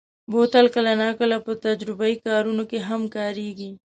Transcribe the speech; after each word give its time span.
بوتل 0.31 0.65
کله 0.75 0.91
ناکله 1.01 1.37
په 1.45 1.51
تجربهيي 1.65 2.15
کارونو 2.27 2.63
کې 2.69 2.79
هم 2.87 3.01
کارېږي. 3.15 3.71